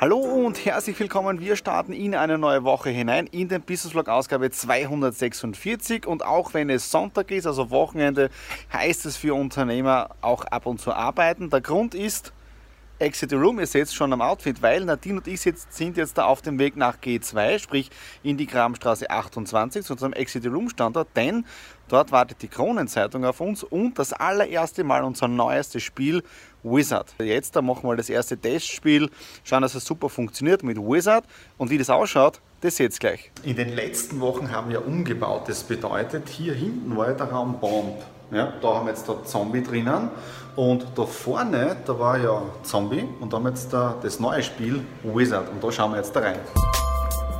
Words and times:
Hallo 0.00 0.18
und 0.18 0.64
herzlich 0.64 1.00
willkommen. 1.00 1.40
Wir 1.40 1.56
starten 1.56 1.92
in 1.92 2.14
eine 2.14 2.38
neue 2.38 2.62
Woche 2.62 2.88
hinein 2.88 3.26
in 3.26 3.48
den 3.48 3.62
Business 3.62 3.90
Vlog 3.90 4.08
Ausgabe 4.08 4.48
246 4.48 6.06
und 6.06 6.24
auch 6.24 6.54
wenn 6.54 6.70
es 6.70 6.92
Sonntag 6.92 7.32
ist, 7.32 7.48
also 7.48 7.70
Wochenende, 7.70 8.30
heißt 8.72 9.06
es 9.06 9.16
für 9.16 9.34
Unternehmer 9.34 10.10
auch 10.20 10.44
ab 10.44 10.66
und 10.66 10.80
zu 10.80 10.92
arbeiten. 10.92 11.50
Der 11.50 11.62
Grund 11.62 11.96
ist, 11.96 12.32
Exit 13.00 13.30
the 13.30 13.36
Room, 13.36 13.58
ihr 13.58 13.66
seht 13.66 13.86
es 13.86 13.94
schon 13.94 14.12
am 14.12 14.22
Outfit, 14.22 14.62
weil 14.62 14.84
Nadine 14.84 15.18
und 15.18 15.26
ich 15.26 15.40
sind 15.40 15.96
jetzt 15.96 16.16
da 16.16 16.26
auf 16.26 16.42
dem 16.42 16.60
Weg 16.60 16.76
nach 16.76 16.98
G2, 16.98 17.58
sprich 17.58 17.90
in 18.22 18.36
die 18.36 18.46
Kramstraße 18.46 19.10
28 19.10 19.84
zu 19.84 19.94
unserem 19.94 20.12
Exit 20.12 20.44
the 20.44 20.48
Room 20.48 20.68
Standort, 20.68 21.08
denn 21.16 21.44
dort 21.88 22.12
wartet 22.12 22.42
die 22.42 22.48
Kronenzeitung 22.48 23.24
auf 23.24 23.40
uns 23.40 23.64
und 23.64 23.98
das 23.98 24.12
allererste 24.12 24.84
Mal 24.84 25.04
unser 25.04 25.28
neuestes 25.28 25.82
Spiel 25.82 26.22
Wizard. 26.62 27.14
Jetzt 27.18 27.56
da 27.56 27.62
machen 27.62 27.88
wir 27.88 27.96
das 27.96 28.10
erste 28.10 28.36
Testspiel, 28.36 29.10
schauen, 29.44 29.62
dass 29.62 29.74
es 29.74 29.84
super 29.84 30.08
funktioniert 30.08 30.62
mit 30.62 30.78
Wizard 30.78 31.24
und 31.56 31.70
wie 31.70 31.78
das 31.78 31.90
ausschaut, 31.90 32.40
das 32.60 32.76
seht 32.76 32.92
ihr 32.94 32.98
gleich. 32.98 33.30
In 33.42 33.56
den 33.56 33.74
letzten 33.74 34.20
Wochen 34.20 34.50
haben 34.50 34.70
wir 34.70 34.86
umgebaut, 34.86 35.48
das 35.48 35.62
bedeutet, 35.62 36.28
hier 36.28 36.54
hinten 36.54 36.96
war 36.96 37.12
der 37.12 37.30
Raum 37.30 37.60
Bomb. 37.60 38.02
Ja, 38.30 38.52
da 38.60 38.74
haben 38.74 38.86
wir 38.86 38.92
jetzt 38.92 39.08
da 39.08 39.24
Zombie 39.24 39.62
drinnen 39.62 40.10
und 40.54 40.86
da 40.94 41.06
vorne, 41.06 41.76
da 41.86 41.98
war 41.98 42.18
ja 42.18 42.42
Zombie 42.62 43.08
und 43.20 43.32
da 43.32 43.38
haben 43.38 43.44
wir 43.44 43.50
jetzt 43.50 43.72
da 43.72 43.96
das 44.02 44.20
neue 44.20 44.42
Spiel 44.42 44.84
Wizard 45.02 45.48
und 45.48 45.64
da 45.64 45.72
schauen 45.72 45.92
wir 45.92 45.98
jetzt 45.98 46.14
da 46.14 46.20
rein. 46.20 46.38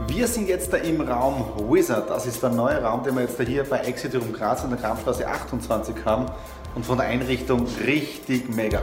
Wir 0.06 0.28
sind 0.28 0.48
jetzt 0.48 0.72
da 0.72 0.76
im 0.76 1.00
Raum 1.00 1.70
Wizard. 1.70 2.08
Das 2.08 2.26
ist 2.26 2.42
der 2.42 2.50
neue 2.50 2.82
Raum, 2.82 3.02
den 3.02 3.16
wir 3.16 3.22
jetzt 3.22 3.38
da 3.38 3.42
hier 3.42 3.64
bei 3.64 3.78
Exit 3.80 4.14
Room 4.14 4.32
Graz 4.32 4.62
in 4.62 4.70
der 4.70 4.78
Kramstraße 4.78 5.26
28 5.26 6.04
haben 6.04 6.26
und 6.74 6.86
von 6.86 6.98
der 6.98 7.08
Einrichtung 7.08 7.66
richtig 7.84 8.48
mega. 8.48 8.80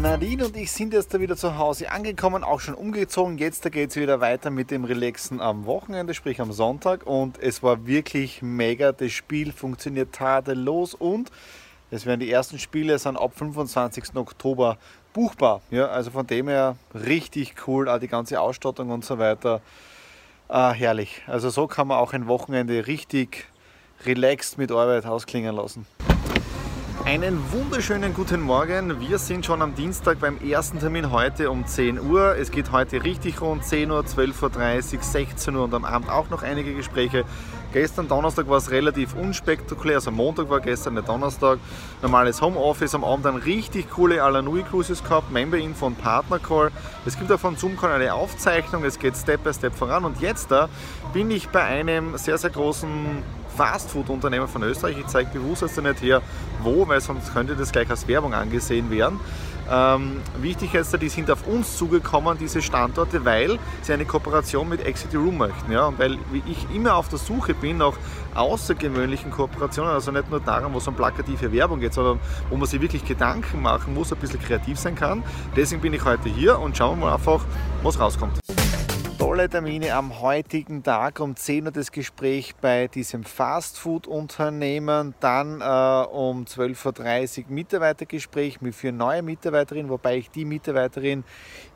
Nadine 0.00 0.46
und 0.46 0.56
ich 0.56 0.70
sind 0.70 0.92
jetzt 0.92 1.12
da 1.12 1.20
wieder 1.20 1.36
zu 1.36 1.58
Hause 1.58 1.90
angekommen, 1.90 2.44
auch 2.44 2.60
schon 2.60 2.74
umgezogen. 2.74 3.36
Jetzt 3.38 3.70
geht 3.72 3.90
es 3.90 3.96
wieder 3.96 4.20
weiter 4.20 4.50
mit 4.50 4.70
dem 4.70 4.84
Relaxen 4.84 5.40
am 5.40 5.66
Wochenende, 5.66 6.14
sprich 6.14 6.40
am 6.40 6.52
Sonntag. 6.52 7.06
Und 7.06 7.42
es 7.42 7.62
war 7.62 7.86
wirklich 7.86 8.42
mega. 8.42 8.92
Das 8.92 9.10
Spiel 9.12 9.52
funktioniert 9.52 10.12
tadellos 10.12 10.94
und 10.94 11.30
es 11.90 12.06
werden 12.06 12.20
die 12.20 12.30
ersten 12.30 12.58
Spiele 12.58 12.98
sind 12.98 13.16
ab 13.16 13.32
25. 13.34 14.16
Oktober 14.16 14.78
buchbar. 15.12 15.60
Ja, 15.70 15.88
also 15.88 16.10
von 16.10 16.26
dem 16.26 16.48
her 16.48 16.76
richtig 16.94 17.54
cool, 17.66 17.88
auch 17.88 17.98
die 17.98 18.08
ganze 18.08 18.40
Ausstattung 18.40 18.90
und 18.90 19.04
so 19.04 19.18
weiter. 19.18 19.60
Ah, 20.54 20.74
herrlich. 20.74 21.22
Also 21.26 21.48
so 21.48 21.66
kann 21.66 21.88
man 21.88 21.96
auch 21.96 22.12
ein 22.12 22.26
Wochenende 22.26 22.86
richtig 22.86 23.46
relaxed 24.04 24.58
mit 24.58 24.70
Arbeit 24.70 25.06
ausklingen 25.06 25.56
lassen. 25.56 25.86
Einen 27.06 27.40
wunderschönen 27.52 28.12
guten 28.12 28.42
Morgen. 28.42 29.00
Wir 29.00 29.16
sind 29.16 29.46
schon 29.46 29.62
am 29.62 29.74
Dienstag 29.74 30.20
beim 30.20 30.38
ersten 30.42 30.78
Termin 30.78 31.10
heute 31.10 31.50
um 31.50 31.66
10 31.66 31.98
Uhr. 31.98 32.36
Es 32.36 32.50
geht 32.50 32.70
heute 32.70 33.02
richtig 33.02 33.40
rund 33.40 33.64
10 33.64 33.90
Uhr, 33.90 34.00
12.30 34.00 34.96
Uhr, 34.96 35.02
16 35.02 35.56
Uhr 35.56 35.64
und 35.64 35.72
am 35.72 35.86
Abend 35.86 36.10
auch 36.10 36.28
noch 36.28 36.42
einige 36.42 36.74
Gespräche. 36.74 37.24
Gestern 37.72 38.06
Donnerstag 38.06 38.48
war 38.48 38.58
es 38.58 38.70
relativ 38.70 39.14
unspektakulär, 39.14 39.96
also 39.96 40.10
Montag 40.10 40.50
war 40.50 40.60
gestern, 40.60 40.94
der 40.94 41.04
Donnerstag. 41.04 41.58
Normales 42.02 42.42
Homeoffice, 42.42 42.94
am 42.94 43.02
Abend 43.02 43.24
dann 43.24 43.36
richtig 43.36 43.88
coole 43.90 44.22
Alanui 44.22 44.62
Cruises 44.62 45.02
gehabt, 45.02 45.32
Member-Info 45.32 45.86
und 45.86 45.98
Partner-Call. 45.98 46.70
Es 47.06 47.18
gibt 47.18 47.32
auch 47.32 47.40
von 47.40 47.56
Zoom-Call 47.56 47.92
eine 47.92 48.12
Aufzeichnung, 48.12 48.84
es 48.84 48.98
geht 48.98 49.16
Step 49.16 49.42
by 49.42 49.54
Step 49.54 49.74
voran 49.74 50.04
und 50.04 50.20
jetzt 50.20 50.50
da 50.50 50.68
bin 51.14 51.30
ich 51.30 51.48
bei 51.48 51.62
einem 51.62 52.18
sehr, 52.18 52.36
sehr 52.36 52.50
großen 52.50 53.22
Fastfood-Unternehmer 53.56 54.48
von 54.48 54.62
Österreich. 54.62 54.98
Ich 54.98 55.06
zeige 55.06 55.30
bewusst 55.30 55.62
jetzt 55.62 55.80
nicht 55.80 56.02
her, 56.02 56.22
wo, 56.62 56.86
weil 56.88 57.00
sonst 57.00 57.32
könnte 57.32 57.56
das 57.56 57.72
gleich 57.72 57.88
als 57.88 58.06
Werbung 58.08 58.34
angesehen 58.34 58.90
werden. 58.90 59.20
Ähm, 59.70 60.20
wichtig 60.40 60.74
ist, 60.74 61.00
die 61.00 61.08
sind 61.08 61.30
auf 61.30 61.46
uns 61.46 61.76
zugekommen, 61.76 62.36
diese 62.38 62.60
Standorte, 62.62 63.24
weil 63.24 63.58
sie 63.82 63.92
eine 63.92 64.04
Kooperation 64.04 64.68
mit 64.68 64.84
Exit 64.84 65.14
Room 65.14 65.38
möchten. 65.38 65.72
Ja? 65.72 65.86
Und 65.86 65.98
weil 65.98 66.18
ich 66.46 66.66
immer 66.74 66.96
auf 66.96 67.08
der 67.08 67.18
Suche 67.18 67.54
bin 67.54 67.78
nach 67.78 67.94
außergewöhnlichen 68.34 69.30
Kooperationen, 69.30 69.92
also 69.92 70.10
nicht 70.10 70.30
nur 70.30 70.40
daran, 70.40 70.72
wo 70.72 70.78
es 70.78 70.88
um 70.88 70.94
plakative 70.94 71.52
Werbung 71.52 71.80
geht, 71.80 71.94
sondern 71.94 72.18
wo 72.50 72.56
man 72.56 72.66
sich 72.66 72.80
wirklich 72.80 73.04
Gedanken 73.04 73.62
machen 73.62 73.94
muss, 73.94 74.12
ein 74.12 74.18
bisschen 74.18 74.40
kreativ 74.40 74.78
sein 74.78 74.94
kann. 74.94 75.22
Deswegen 75.56 75.80
bin 75.80 75.92
ich 75.94 76.04
heute 76.04 76.28
hier 76.28 76.58
und 76.58 76.76
schauen 76.76 76.98
wir 76.98 77.06
mal 77.06 77.14
einfach, 77.14 77.44
was 77.82 77.98
rauskommt 77.98 78.51
tolle 79.42 79.50
Termine 79.50 79.94
am 79.94 80.20
heutigen 80.20 80.84
Tag. 80.84 81.18
Um 81.18 81.34
10 81.34 81.66
Uhr 81.66 81.72
das 81.72 81.90
Gespräch 81.90 82.54
bei 82.60 82.86
diesem 82.86 83.24
Fastfood-Unternehmen. 83.24 85.16
Dann 85.18 85.60
äh, 85.60 85.64
um 85.64 86.44
12.30 86.44 87.38
Uhr 87.38 87.44
Mitarbeitergespräch 87.48 88.60
mit 88.60 88.76
für 88.76 88.92
neue 88.92 89.22
Mitarbeiterinnen, 89.22 89.90
wobei 89.90 90.18
ich 90.18 90.30
die 90.30 90.44
Mitarbeiterin 90.44 91.24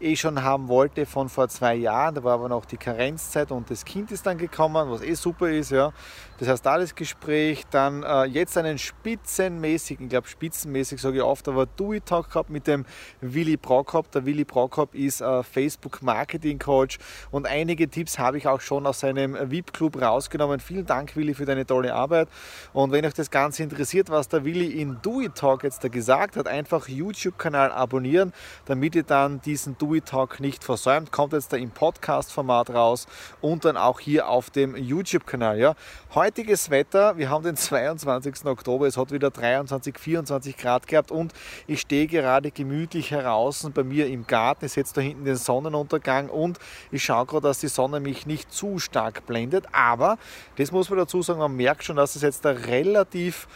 eh 0.00 0.14
schon 0.14 0.44
haben 0.44 0.68
wollte 0.68 1.06
von 1.06 1.28
vor 1.28 1.48
zwei 1.48 1.74
Jahren. 1.74 2.14
Da 2.14 2.22
war 2.22 2.34
aber 2.34 2.48
noch 2.48 2.66
die 2.66 2.76
Karenzzeit 2.76 3.50
und 3.50 3.68
das 3.68 3.84
Kind 3.84 4.12
ist 4.12 4.26
dann 4.26 4.38
gekommen, 4.38 4.88
was 4.88 5.02
eh 5.02 5.14
super 5.14 5.50
ist. 5.50 5.72
Ja. 5.72 5.92
Das 6.38 6.46
heißt, 6.46 6.64
da 6.64 6.78
das 6.78 6.94
Gespräch. 6.94 7.64
Dann 7.70 8.04
äh, 8.04 8.24
jetzt 8.26 8.56
einen 8.56 8.78
spitzenmäßigen, 8.78 10.06
ich 10.06 10.10
glaube 10.10 10.28
spitzenmäßig 10.28 11.00
sage 11.00 11.16
ich 11.16 11.22
oft, 11.22 11.48
aber 11.48 11.66
Do-It-Talk 11.66 12.28
gehabt 12.28 12.50
mit 12.50 12.68
dem 12.68 12.84
Willi 13.20 13.56
Prokop. 13.56 14.10
Der 14.12 14.24
Willi 14.24 14.44
Prokop 14.44 14.94
ist 14.94 15.20
äh, 15.20 15.42
Facebook-Marketing-Coach 15.42 16.98
und 17.32 17.46
einige 17.56 17.88
Tipps 17.88 18.18
habe 18.18 18.36
ich 18.36 18.46
auch 18.46 18.60
schon 18.60 18.86
aus 18.86 19.00
seinem 19.00 19.34
VIP-Club 19.50 20.02
rausgenommen. 20.02 20.60
Vielen 20.60 20.84
Dank, 20.84 21.16
Willi, 21.16 21.32
für 21.32 21.46
deine 21.46 21.64
tolle 21.64 21.94
Arbeit. 21.94 22.28
Und 22.74 22.92
wenn 22.92 23.06
euch 23.06 23.14
das 23.14 23.30
Ganze 23.30 23.62
interessiert, 23.62 24.10
was 24.10 24.28
der 24.28 24.44
Willi 24.44 24.78
in 24.80 24.98
Do 25.00 25.22
It 25.22 25.36
Talk 25.36 25.64
jetzt 25.64 25.82
da 25.82 25.88
gesagt 25.88 26.36
hat, 26.36 26.48
einfach 26.48 26.86
YouTube-Kanal 26.86 27.72
abonnieren, 27.72 28.34
damit 28.66 28.94
ihr 28.94 29.04
dann 29.04 29.40
diesen 29.40 29.78
Do 29.78 29.94
It 29.94 30.04
Talk 30.04 30.38
nicht 30.38 30.64
versäumt. 30.64 31.12
Kommt 31.12 31.32
jetzt 31.32 31.50
da 31.50 31.56
im 31.56 31.70
Podcast-Format 31.70 32.70
raus 32.70 33.06
und 33.40 33.64
dann 33.64 33.78
auch 33.78 34.00
hier 34.00 34.28
auf 34.28 34.50
dem 34.50 34.76
YouTube-Kanal. 34.76 35.58
Ja. 35.58 35.74
Heutiges 36.14 36.68
Wetter, 36.68 37.16
wir 37.16 37.30
haben 37.30 37.44
den 37.44 37.56
22. 37.56 38.44
Oktober, 38.44 38.86
es 38.86 38.98
hat 38.98 39.12
wieder 39.12 39.30
23, 39.30 39.98
24 39.98 40.56
Grad 40.58 40.86
gehabt 40.86 41.10
und 41.10 41.32
ich 41.66 41.80
stehe 41.80 42.06
gerade 42.06 42.50
gemütlich 42.50 43.12
heraus 43.12 43.66
bei 43.72 43.82
mir 43.82 44.08
im 44.08 44.26
Garten. 44.26 44.66
Ich 44.66 44.72
setze 44.72 44.96
da 44.96 45.00
hinten 45.00 45.24
den 45.24 45.36
Sonnenuntergang 45.36 46.28
und 46.28 46.58
ich 46.90 47.02
schaue 47.02 47.24
gerade, 47.24 47.35
dass 47.40 47.60
die 47.60 47.68
Sonne 47.68 48.00
mich 48.00 48.26
nicht 48.26 48.52
zu 48.52 48.78
stark 48.78 49.26
blendet. 49.26 49.66
Aber 49.72 50.18
das 50.56 50.72
muss 50.72 50.90
man 50.90 50.98
dazu 50.98 51.22
sagen, 51.22 51.38
man 51.38 51.54
merkt 51.56 51.84
schon, 51.84 51.96
dass 51.96 52.16
es 52.16 52.22
jetzt 52.22 52.44
da 52.44 52.50
relativ 52.50 53.46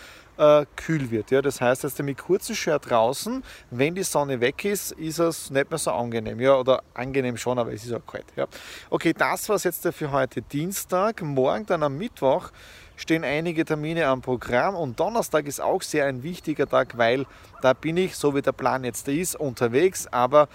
äh, 0.40 0.64
kühl 0.74 1.10
wird. 1.10 1.30
Ja? 1.30 1.42
Das 1.42 1.60
heißt, 1.60 1.84
dass 1.84 1.98
mit 1.98 2.18
kurzem 2.18 2.54
Shirt 2.54 2.90
draußen, 2.90 3.44
wenn 3.70 3.94
die 3.94 4.02
Sonne 4.02 4.40
weg 4.40 4.64
ist, 4.64 4.92
ist 4.92 5.18
es 5.18 5.50
nicht 5.50 5.70
mehr 5.70 5.78
so 5.78 5.92
angenehm. 5.92 6.40
Ja? 6.40 6.56
Oder 6.56 6.82
angenehm 6.94 7.36
schon, 7.36 7.58
aber 7.58 7.72
es 7.72 7.84
ist 7.84 7.92
auch 7.92 8.06
kalt. 8.06 8.26
Ja? 8.36 8.46
Okay, 8.88 9.12
das 9.12 9.48
war 9.48 9.56
es 9.56 9.64
jetzt 9.64 9.86
für 9.92 10.10
heute 10.10 10.42
Dienstag. 10.42 11.22
Morgen 11.22 11.66
dann 11.66 11.82
am 11.82 11.96
Mittwoch 11.98 12.50
stehen 12.96 13.24
einige 13.24 13.64
Termine 13.64 14.06
am 14.06 14.20
Programm 14.20 14.74
und 14.74 15.00
Donnerstag 15.00 15.46
ist 15.46 15.60
auch 15.60 15.82
sehr 15.82 16.06
ein 16.06 16.22
wichtiger 16.22 16.68
Tag, 16.68 16.98
weil 16.98 17.26
da 17.62 17.72
bin 17.72 17.96
ich, 17.96 18.14
so 18.14 18.34
wie 18.34 18.42
der 18.42 18.52
Plan 18.52 18.84
jetzt 18.84 19.08
ist, 19.08 19.36
unterwegs, 19.36 20.06
aber 20.10 20.48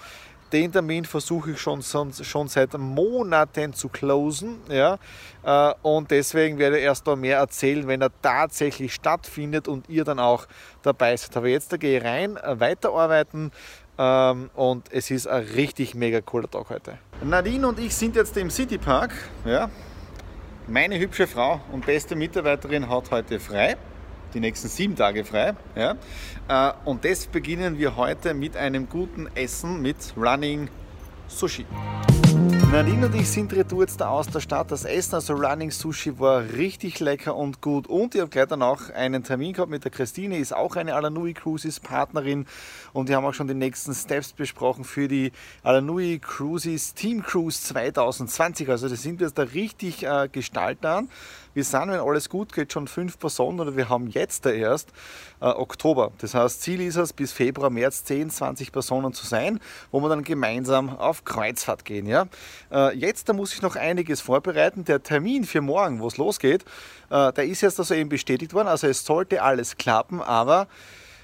den 0.52 0.72
Termin 0.72 1.04
versuche 1.04 1.52
ich 1.52 1.60
schon, 1.60 1.82
schon 1.82 2.48
seit 2.48 2.76
Monaten 2.78 3.72
zu 3.72 3.88
closen. 3.88 4.58
Ja? 4.68 4.98
Äh, 5.42 5.74
und 5.82 6.10
deswegen 6.10 6.58
werde 6.58 6.78
ich 6.78 6.84
erst 6.84 7.06
da 7.06 7.16
mehr 7.16 7.38
erzählen, 7.38 7.86
wenn 7.86 8.02
er 8.02 8.10
tatsächlich 8.22 8.94
stattfindet 8.94 9.68
und 9.68 9.88
ihr 9.88 10.04
dann 10.04 10.18
auch 10.18 10.46
dabei 10.82 11.16
seid. 11.16 11.36
Aber 11.36 11.48
jetzt 11.48 11.72
da 11.72 11.76
gehe 11.76 11.98
ich 11.98 12.04
rein, 12.04 12.36
äh, 12.36 12.60
weiterarbeiten 12.60 13.50
ähm, 13.98 14.50
und 14.54 14.92
es 14.92 15.10
ist 15.10 15.26
ein 15.26 15.42
richtig 15.42 15.94
mega 15.94 16.20
cooler 16.20 16.50
Tag 16.50 16.70
heute. 16.70 16.98
Nadine 17.22 17.66
und 17.66 17.78
ich 17.78 17.94
sind 17.94 18.16
jetzt 18.16 18.36
im 18.36 18.50
Citypark. 18.50 19.12
Ja? 19.44 19.70
Meine 20.68 20.98
hübsche 20.98 21.26
Frau 21.26 21.60
und 21.72 21.86
beste 21.86 22.16
Mitarbeiterin 22.16 22.88
hat 22.88 23.10
heute 23.10 23.40
frei. 23.40 23.76
Die 24.36 24.40
nächsten 24.40 24.68
sieben 24.68 24.94
Tage 24.94 25.24
frei. 25.24 25.54
Ja? 25.74 25.96
Äh, 26.48 26.72
und 26.84 27.04
das 27.04 27.26
beginnen 27.26 27.78
wir 27.78 27.96
heute 27.96 28.34
mit 28.34 28.56
einem 28.56 28.88
guten 28.88 29.28
Essen 29.34 29.80
mit 29.80 29.96
Running 30.16 30.68
Sushi. 31.26 31.64
Nadine 32.70 33.06
und 33.06 33.14
ich 33.14 33.30
sind 33.30 33.54
retour 33.54 33.80
jetzt 33.80 34.00
da 34.00 34.10
aus 34.10 34.26
der 34.26 34.40
Stadt. 34.40 34.70
Das 34.70 34.84
Essen, 34.84 35.14
also 35.14 35.32
Running 35.32 35.70
Sushi, 35.70 36.18
war 36.18 36.42
richtig 36.52 37.00
lecker 37.00 37.34
und 37.34 37.62
gut. 37.62 37.86
Und 37.86 38.14
ich 38.14 38.20
habe 38.20 38.28
gleich 38.28 38.46
danach 38.46 38.90
einen 38.90 39.24
Termin 39.24 39.54
gehabt 39.54 39.70
mit 39.70 39.84
der 39.84 39.90
Christine, 39.90 40.36
ist 40.36 40.54
auch 40.54 40.76
eine 40.76 40.94
Alanui 40.94 41.32
Cruises 41.32 41.80
Partnerin. 41.80 42.44
Und 42.92 43.08
wir 43.08 43.16
haben 43.16 43.24
auch 43.24 43.32
schon 43.32 43.48
die 43.48 43.54
nächsten 43.54 43.94
Steps 43.94 44.34
besprochen 44.34 44.84
für 44.84 45.08
die 45.08 45.32
Alanui 45.62 46.18
Cruises 46.18 46.92
Team 46.92 47.22
Cruise 47.22 47.62
2020. 47.62 48.68
Also 48.68 48.90
da 48.90 48.96
sind 48.96 49.18
wir 49.18 49.28
jetzt 49.28 49.38
da 49.38 49.44
richtig 49.44 50.04
äh, 50.04 50.28
gestaltet 50.30 51.08
wir 51.56 51.64
sind, 51.64 51.90
wenn 51.90 52.00
alles 52.00 52.28
gut 52.28 52.52
geht, 52.52 52.70
schon 52.70 52.86
fünf 52.86 53.18
Personen 53.18 53.60
oder 53.60 53.76
wir 53.78 53.88
haben 53.88 54.08
jetzt 54.08 54.44
erst 54.44 54.90
äh, 55.40 55.46
Oktober. 55.46 56.12
Das 56.18 56.34
heißt, 56.34 56.60
Ziel 56.60 56.82
ist 56.82 56.96
es, 56.96 57.14
bis 57.14 57.32
Februar, 57.32 57.70
März 57.70 58.04
10, 58.04 58.28
20 58.28 58.72
Personen 58.72 59.14
zu 59.14 59.24
sein, 59.26 59.58
wo 59.90 60.00
wir 60.00 60.10
dann 60.10 60.22
gemeinsam 60.22 60.90
auf 60.90 61.24
Kreuzfahrt 61.24 61.86
gehen. 61.86 62.06
Ja? 62.06 62.26
Äh, 62.70 62.94
jetzt, 62.98 63.30
da 63.30 63.32
muss 63.32 63.54
ich 63.54 63.62
noch 63.62 63.74
einiges 63.74 64.20
vorbereiten. 64.20 64.84
Der 64.84 65.02
Termin 65.02 65.44
für 65.44 65.62
morgen, 65.62 66.00
wo 66.00 66.08
es 66.08 66.18
losgeht, 66.18 66.62
äh, 67.08 67.32
der 67.32 67.46
ist 67.46 67.62
jetzt 67.62 67.78
also 67.78 67.94
eben 67.94 68.10
bestätigt 68.10 68.52
worden. 68.52 68.68
Also 68.68 68.86
es 68.86 69.06
sollte 69.06 69.42
alles 69.42 69.78
klappen, 69.78 70.20
aber 70.20 70.68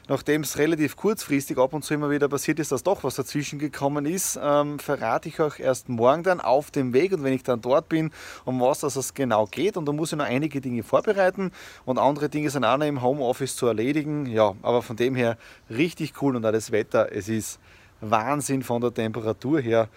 nachdem 0.09 0.43
es 0.43 0.59
relativ 0.59 0.97
kurzfristig 0.97 1.59
ab 1.59 1.73
und 1.73 1.85
zu 1.85 1.95
immer 1.95 2.11
wieder 2.11 2.29
passiert 2.29 2.59
ist, 2.59 2.73
dass 2.73 2.83
doch 2.83 3.05
was 3.05 3.15
dazwischen 3.15 3.59
gekommen 3.59 4.07
ist, 4.07 4.39
ähm, 4.43 4.79
verrate 4.79 5.29
ich 5.29 5.41
euch 5.41 5.61
erst 5.61 5.89
morgen 5.89 6.23
dann 6.23 6.41
auf 6.41 6.71
dem 6.71 6.93
Weg 6.93 7.13
und 7.13 7.25
wenn 7.25 7.33
ich 7.33 7.43
dann 7.43 7.61
dort 7.61 7.89
bin, 7.89 8.11
um 8.45 8.61
was 8.61 8.81
das 8.81 8.97
es 8.97 9.15
genau 9.15 9.47
geht. 9.47 9.77
Und 9.77 9.87
da 9.87 9.93
muss 9.93 10.13
ich 10.13 10.19
noch 10.19 10.25
einige 10.25 10.61
Dinge 10.61 10.83
vorbereiten 10.83 11.53
und 11.85 11.99
andere 11.99 12.29
Dinge 12.29 12.51
sind 12.51 12.65
auch 12.65 12.77
noch 12.77 12.87
im 12.87 13.03
Homeoffice 13.03 13.57
zu 13.57 13.67
erledigen. 13.67 14.27
Ja, 14.27 14.55
aber 14.63 14.83
von 14.83 14.97
dem 14.97 15.15
her 15.15 15.37
richtig 15.71 16.21
cool 16.23 16.37
und 16.37 16.45
auch 16.45 16.53
das 16.53 16.73
Wetter, 16.73 17.13
es 17.13 17.29
ist 17.29 17.61
Wahnsinn 18.01 18.63
von 18.63 18.81
der 18.81 18.93
Temperatur 18.93 19.61
her. 19.61 19.89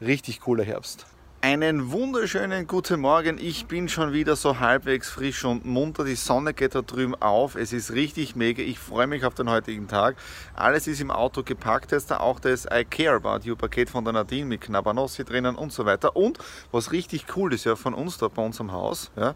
Richtig 0.00 0.40
cooler 0.40 0.64
Herbst. 0.64 1.06
Einen 1.44 1.90
wunderschönen 1.90 2.68
guten 2.68 3.00
Morgen. 3.00 3.36
Ich 3.36 3.66
bin 3.66 3.88
schon 3.88 4.12
wieder 4.12 4.36
so 4.36 4.60
halbwegs 4.60 5.10
frisch 5.10 5.44
und 5.44 5.64
munter. 5.64 6.04
Die 6.04 6.14
Sonne 6.14 6.54
geht 6.54 6.76
da 6.76 6.82
drüben 6.82 7.16
auf. 7.16 7.56
Es 7.56 7.72
ist 7.72 7.90
richtig 7.90 8.36
mega. 8.36 8.62
Ich 8.62 8.78
freue 8.78 9.08
mich 9.08 9.24
auf 9.24 9.34
den 9.34 9.50
heutigen 9.50 9.88
Tag. 9.88 10.14
Alles 10.54 10.86
ist 10.86 11.00
im 11.00 11.10
Auto 11.10 11.42
gepackt. 11.42 11.90
Jetzt 11.90 12.12
auch 12.12 12.38
das 12.38 12.66
I 12.66 12.84
Care 12.84 13.16
About 13.16 13.40
You 13.42 13.56
Paket 13.56 13.90
von 13.90 14.04
der 14.04 14.12
Nadine 14.12 14.46
mit 14.46 14.60
Knabernossi 14.60 15.24
drinnen 15.24 15.56
und 15.56 15.72
so 15.72 15.84
weiter. 15.84 16.14
Und 16.14 16.38
was 16.70 16.92
richtig 16.92 17.26
cool 17.34 17.52
ist 17.52 17.64
ja 17.64 17.74
von 17.74 17.92
uns 17.92 18.18
da 18.18 18.28
bei 18.28 18.40
unserem 18.40 18.70
Haus, 18.70 19.10
ja, 19.16 19.34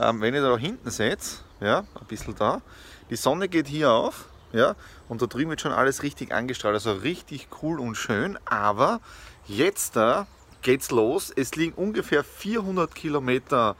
ähm, 0.00 0.20
wenn 0.20 0.34
ihr 0.34 0.42
da 0.42 0.58
hinten 0.58 0.90
seht, 0.90 1.44
ja, 1.60 1.78
ein 1.78 2.06
bisschen 2.08 2.34
da, 2.34 2.60
die 3.08 3.16
Sonne 3.16 3.48
geht 3.48 3.68
hier 3.68 3.92
auf. 3.92 4.24
Ja, 4.52 4.74
und 5.08 5.22
da 5.22 5.26
drüben 5.26 5.50
wird 5.50 5.60
schon 5.60 5.72
alles 5.72 6.02
richtig 6.02 6.32
angestrahlt. 6.32 6.74
Also 6.74 6.92
richtig 6.92 7.46
cool 7.62 7.78
und 7.78 7.94
schön. 7.94 8.36
Aber 8.46 9.00
jetzt 9.46 9.94
da 9.94 10.26
geht's 10.66 10.90
los. 10.90 11.32
Es 11.34 11.54
liegen 11.54 11.74
ungefähr 11.74 12.24
400 12.24 12.92
Kilometer 12.92 13.76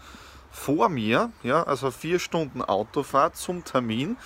vor 0.52 0.88
mir, 0.88 1.30
ja, 1.42 1.64
also 1.64 1.90
vier 1.90 2.20
Stunden 2.20 2.62
Autofahrt 2.62 3.36
zum 3.36 3.64
Termin, 3.64 4.16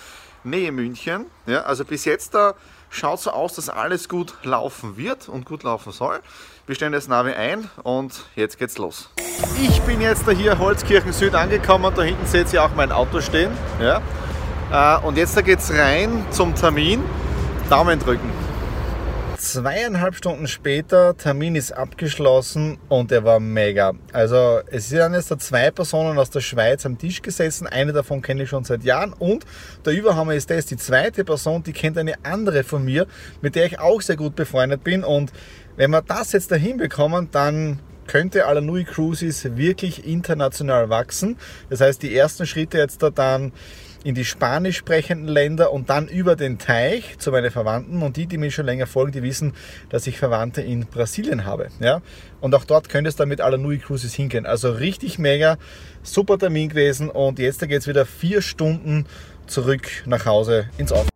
Nähe 0.43 0.71
München. 0.71 1.25
Ja, 1.47 1.63
also 1.63 1.83
bis 1.83 2.05
jetzt 2.05 2.35
da 2.35 2.53
schaut 2.91 3.19
so 3.19 3.31
aus, 3.31 3.55
dass 3.55 3.67
alles 3.67 4.07
gut 4.07 4.35
laufen 4.43 4.95
wird 4.95 5.27
und 5.27 5.45
gut 5.45 5.63
laufen 5.63 5.91
soll. 5.91 6.19
Wir 6.67 6.75
stellen 6.75 6.93
das 6.93 7.07
Navi 7.07 7.31
ein 7.31 7.67
und 7.81 8.25
jetzt 8.35 8.59
geht's 8.59 8.77
los. 8.77 9.09
Ich 9.59 9.81
bin 9.81 9.99
jetzt 9.99 10.27
da 10.27 10.31
hier 10.31 10.59
Holzkirchen 10.59 11.13
Süd 11.13 11.33
angekommen. 11.33 11.91
Da 11.95 12.03
hinten 12.03 12.27
seht 12.27 12.53
ihr 12.53 12.63
auch 12.63 12.75
mein 12.75 12.91
Auto 12.91 13.21
stehen. 13.21 13.51
Ja. 13.79 14.99
Äh, 14.99 15.05
und 15.05 15.17
jetzt 15.17 15.35
da 15.35 15.41
geht's 15.41 15.71
rein 15.71 16.27
zum 16.29 16.53
Termin. 16.53 17.03
Daumen 17.69 17.99
drücken. 17.99 18.50
Zweieinhalb 19.41 20.13
Stunden 20.13 20.47
später, 20.47 21.17
Termin 21.17 21.55
ist 21.55 21.71
abgeschlossen 21.71 22.77
und 22.89 23.11
er 23.11 23.23
war 23.23 23.39
mega. 23.39 23.93
Also 24.13 24.59
es 24.67 24.89
sind 24.89 25.15
jetzt 25.15 25.31
da 25.31 25.39
zwei 25.39 25.71
Personen 25.71 26.19
aus 26.19 26.29
der 26.29 26.41
Schweiz 26.41 26.85
am 26.85 26.99
Tisch 26.99 27.23
gesessen. 27.23 27.65
Eine 27.65 27.91
davon 27.91 28.21
kenne 28.21 28.43
ich 28.43 28.49
schon 28.49 28.65
seit 28.65 28.83
Jahren 28.83 29.13
und 29.13 29.43
der 29.83 29.93
Überhammer 29.93 30.35
ist 30.35 30.51
das, 30.51 30.67
die 30.67 30.77
zweite 30.77 31.25
Person, 31.25 31.63
die 31.63 31.73
kennt 31.73 31.97
eine 31.97 32.23
andere 32.23 32.63
von 32.63 32.85
mir, 32.85 33.07
mit 33.41 33.55
der 33.55 33.65
ich 33.65 33.79
auch 33.79 34.01
sehr 34.01 34.15
gut 34.15 34.35
befreundet 34.35 34.83
bin. 34.83 35.03
Und 35.03 35.31
wenn 35.75 35.89
wir 35.89 36.03
das 36.03 36.33
jetzt 36.33 36.51
dahin 36.51 36.77
bekommen, 36.77 37.29
dann 37.31 37.79
könnte 38.05 38.45
Alanui 38.45 38.83
Cruises 38.83 39.57
wirklich 39.57 40.05
international 40.05 40.89
wachsen. 40.89 41.35
Das 41.71 41.81
heißt, 41.81 42.03
die 42.03 42.15
ersten 42.15 42.45
Schritte 42.45 42.77
jetzt 42.77 43.01
da 43.01 43.09
dann 43.09 43.53
in 44.03 44.15
die 44.15 44.25
spanisch 44.25 44.77
sprechenden 44.77 45.27
Länder 45.27 45.71
und 45.71 45.89
dann 45.89 46.07
über 46.07 46.35
den 46.35 46.57
Teich 46.57 47.17
zu 47.19 47.31
meinen 47.31 47.51
Verwandten. 47.51 48.01
Und 48.01 48.17
die, 48.17 48.25
die 48.25 48.37
mir 48.37 48.51
schon 48.51 48.65
länger 48.65 48.87
folgen, 48.87 49.11
die 49.11 49.23
wissen, 49.23 49.53
dass 49.89 50.07
ich 50.07 50.17
Verwandte 50.17 50.61
in 50.61 50.85
Brasilien 50.85 51.45
habe. 51.45 51.67
Ja? 51.79 52.01
Und 52.39 52.55
auch 52.55 52.65
dort 52.65 52.89
könnte 52.89 53.09
es 53.09 53.15
dann 53.15 53.29
mit 53.29 53.41
Alanui 53.41 53.77
Cruises 53.77 54.13
hingehen. 54.13 54.45
Also 54.45 54.71
richtig 54.71 55.19
mega, 55.19 55.57
super 56.03 56.37
Termin 56.37 56.69
gewesen. 56.69 57.09
Und 57.09 57.39
jetzt 57.39 57.59
geht 57.59 57.71
es 57.81 57.87
wieder 57.87 58.05
vier 58.05 58.41
Stunden 58.41 59.05
zurück 59.47 59.87
nach 60.05 60.25
Hause 60.25 60.69
ins 60.77 60.91
Office. 60.91 61.10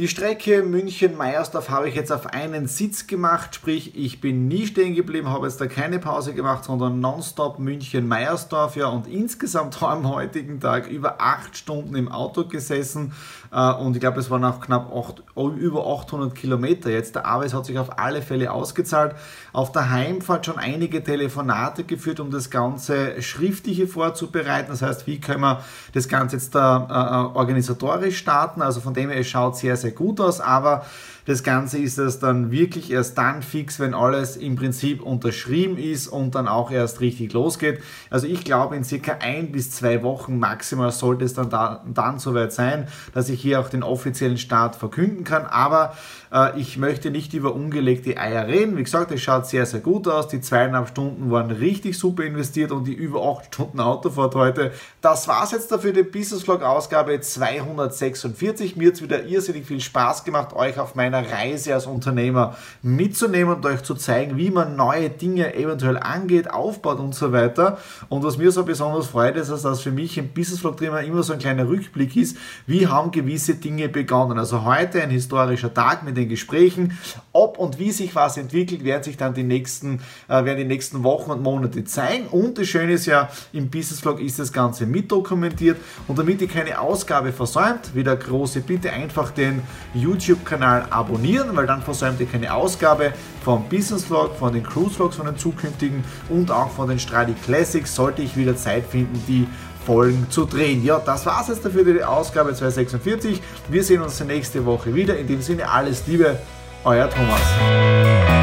Die 0.00 0.08
Strecke 0.08 0.62
München-Meiersdorf 0.62 1.68
habe 1.68 1.90
ich 1.90 1.94
jetzt 1.94 2.10
auf 2.10 2.26
einen 2.28 2.68
Sitz 2.68 3.06
gemacht, 3.06 3.54
sprich 3.54 3.94
ich 3.94 4.22
bin 4.22 4.48
nie 4.48 4.66
stehen 4.66 4.94
geblieben, 4.94 5.28
habe 5.28 5.46
jetzt 5.46 5.60
da 5.60 5.66
keine 5.66 5.98
Pause 5.98 6.32
gemacht, 6.32 6.64
sondern 6.64 7.00
nonstop 7.00 7.58
München-Meiersdorf. 7.58 8.76
Ja, 8.76 8.86
und 8.86 9.06
insgesamt 9.06 9.82
am 9.82 10.08
heutigen 10.08 10.58
Tag 10.58 10.88
über 10.88 11.20
acht 11.20 11.54
Stunden 11.54 11.96
im 11.96 12.10
Auto 12.10 12.46
gesessen 12.46 13.12
äh, 13.52 13.72
und 13.72 13.94
ich 13.94 14.00
glaube, 14.00 14.20
es 14.20 14.30
waren 14.30 14.44
auch 14.44 14.60
knapp 14.60 14.90
acht, 14.94 15.22
über 15.36 15.86
800 15.86 16.34
Kilometer 16.34 16.90
jetzt. 16.90 17.14
Der 17.14 17.26
Arbeit 17.26 17.52
hat 17.52 17.66
sich 17.66 17.78
auf 17.78 17.98
alle 17.98 18.22
Fälle 18.22 18.52
ausgezahlt. 18.52 19.14
Auf 19.52 19.72
der 19.72 19.90
Heimfahrt 19.90 20.46
schon 20.46 20.58
einige 20.58 21.02
Telefonate 21.02 21.84
geführt, 21.84 22.20
um 22.20 22.30
das 22.30 22.50
Ganze 22.50 23.20
Schriftliche 23.20 23.86
vorzubereiten. 23.86 24.70
Das 24.70 24.82
heißt, 24.82 25.06
wie 25.06 25.20
können 25.20 25.40
wir 25.40 25.64
das 25.92 26.08
Ganze 26.08 26.36
jetzt 26.36 26.54
da 26.54 27.30
äh, 27.34 27.36
organisatorisch 27.36 28.18
starten? 28.18 28.62
Also 28.62 28.80
von 28.80 28.94
dem 28.94 29.10
her, 29.10 29.20
es 29.20 29.26
schaut 29.26 29.56
sehr, 29.56 29.76
sehr 29.76 29.89
gut 29.92 30.20
aus, 30.20 30.40
aber 30.40 30.84
das 31.26 31.42
Ganze 31.42 31.78
ist 31.78 31.98
es 31.98 32.18
dann 32.18 32.50
wirklich 32.50 32.90
erst 32.90 33.16
dann 33.16 33.42
fix, 33.42 33.78
wenn 33.78 33.94
alles 33.94 34.36
im 34.36 34.56
Prinzip 34.56 35.02
unterschrieben 35.02 35.78
ist 35.78 36.08
und 36.08 36.34
dann 36.34 36.48
auch 36.48 36.70
erst 36.70 37.00
richtig 37.00 37.32
losgeht. 37.32 37.80
Also 38.10 38.26
ich 38.26 38.44
glaube, 38.44 38.74
in 38.74 38.84
circa 38.84 39.18
ein 39.20 39.52
bis 39.52 39.70
zwei 39.70 40.02
Wochen 40.02 40.38
maximal 40.38 40.90
sollte 40.90 41.24
es 41.24 41.34
dann, 41.34 41.50
da, 41.50 41.84
dann 41.86 42.18
soweit 42.18 42.52
sein, 42.52 42.88
dass 43.14 43.28
ich 43.28 43.40
hier 43.40 43.60
auch 43.60 43.68
den 43.68 43.82
offiziellen 43.82 44.38
Start 44.38 44.76
verkünden 44.76 45.24
kann. 45.24 45.46
Aber 45.46 45.94
äh, 46.32 46.58
ich 46.58 46.78
möchte 46.78 47.10
nicht 47.10 47.34
über 47.34 47.54
ungelegte 47.54 48.16
Eier 48.18 48.46
reden. 48.46 48.76
Wie 48.76 48.82
gesagt, 48.82 49.12
es 49.12 49.20
schaut 49.20 49.46
sehr, 49.46 49.66
sehr 49.66 49.80
gut 49.80 50.08
aus. 50.08 50.28
Die 50.28 50.40
zweieinhalb 50.40 50.88
Stunden 50.88 51.30
waren 51.30 51.50
richtig 51.50 51.98
super 51.98 52.24
investiert 52.24 52.72
und 52.72 52.84
die 52.84 52.94
über 52.94 53.22
acht 53.22 53.54
Stunden 53.54 53.80
Autofahrt 53.80 54.34
heute. 54.34 54.72
Das 55.00 55.28
war's 55.28 55.52
jetzt 55.52 55.70
dafür, 55.70 55.92
die 55.92 56.02
Business 56.02 56.42
Vlog 56.42 56.62
Ausgabe 56.62 57.20
246. 57.20 58.76
Mir 58.76 58.92
es 58.92 59.02
wieder 59.02 59.24
irrsinnig 59.24 59.66
viel 59.66 59.79
Spaß 59.80 60.24
gemacht, 60.24 60.54
euch 60.54 60.78
auf 60.78 60.94
meiner 60.94 61.30
Reise 61.30 61.74
als 61.74 61.86
Unternehmer 61.86 62.56
mitzunehmen 62.82 63.56
und 63.56 63.66
euch 63.66 63.82
zu 63.82 63.94
zeigen, 63.94 64.36
wie 64.36 64.50
man 64.50 64.76
neue 64.76 65.10
Dinge 65.10 65.54
eventuell 65.54 65.98
angeht, 65.98 66.50
aufbaut 66.50 66.98
und 66.98 67.14
so 67.14 67.32
weiter. 67.32 67.78
Und 68.08 68.22
was 68.22 68.38
mir 68.38 68.52
so 68.52 68.64
besonders 68.64 69.08
freut, 69.08 69.36
ist, 69.36 69.50
dass 69.50 69.62
das 69.62 69.80
für 69.80 69.90
mich 69.90 70.16
im 70.18 70.28
Business 70.28 70.60
Vlog 70.60 70.80
immer 70.80 71.22
so 71.22 71.32
ein 71.32 71.38
kleiner 71.38 71.68
Rückblick 71.68 72.16
ist, 72.16 72.36
wie 72.66 72.86
haben 72.86 73.10
gewisse 73.10 73.54
Dinge 73.54 73.88
begonnen. 73.88 74.38
Also 74.38 74.64
heute 74.64 75.02
ein 75.02 75.10
historischer 75.10 75.72
Tag 75.72 76.02
mit 76.04 76.16
den 76.16 76.28
Gesprächen. 76.28 76.98
Ob 77.32 77.58
und 77.58 77.78
wie 77.78 77.90
sich 77.90 78.14
was 78.14 78.36
entwickelt, 78.36 78.84
werden 78.84 79.02
sich 79.02 79.16
dann 79.16 79.34
die 79.34 79.42
nächsten, 79.42 80.00
äh, 80.28 80.44
werden 80.44 80.58
die 80.58 80.64
nächsten 80.64 81.02
Wochen 81.04 81.30
und 81.30 81.42
Monate 81.42 81.84
zeigen. 81.84 82.26
Und 82.28 82.58
das 82.58 82.68
Schöne 82.68 82.92
ist 82.92 83.06
ja, 83.06 83.28
im 83.52 83.70
Business 83.70 84.00
Vlog 84.00 84.20
ist 84.20 84.38
das 84.38 84.52
Ganze 84.52 84.86
mitdokumentiert. 84.86 85.78
Und 86.08 86.18
damit 86.18 86.40
ihr 86.40 86.48
keine 86.48 86.80
Ausgabe 86.80 87.32
versäumt, 87.32 87.94
wieder 87.94 88.16
große 88.16 88.60
Bitte 88.60 88.92
einfach 88.92 89.30
den 89.30 89.62
YouTube-Kanal 89.94 90.86
abonnieren, 90.90 91.56
weil 91.56 91.66
dann 91.66 91.82
versäumt 91.82 92.20
ihr 92.20 92.26
keine 92.26 92.52
Ausgabe 92.54 93.12
vom 93.44 93.68
Business 93.68 94.04
Vlog, 94.04 94.36
von 94.36 94.52
den 94.52 94.62
Cruise 94.62 94.94
Vlogs, 94.94 95.16
von 95.16 95.26
den 95.26 95.36
zukünftigen 95.36 96.04
und 96.28 96.50
auch 96.50 96.70
von 96.70 96.88
den 96.88 96.98
Stradi 96.98 97.34
Classics, 97.44 97.94
sollte 97.94 98.22
ich 98.22 98.36
wieder 98.36 98.56
Zeit 98.56 98.86
finden, 98.86 99.22
die 99.26 99.46
Folgen 99.86 100.26
zu 100.30 100.44
drehen. 100.44 100.84
Ja, 100.84 100.98
das 100.98 101.26
war's 101.26 101.48
jetzt 101.48 101.64
dafür, 101.64 101.84
die 101.84 102.04
Ausgabe 102.04 102.54
246. 102.54 103.40
Wir 103.68 103.82
sehen 103.82 104.02
uns 104.02 104.20
nächste 104.20 104.64
Woche 104.64 104.94
wieder. 104.94 105.18
In 105.18 105.26
dem 105.26 105.42
Sinne 105.42 105.68
alles 105.68 106.06
Liebe, 106.06 106.38
euer 106.84 107.08
Thomas. 107.08 108.39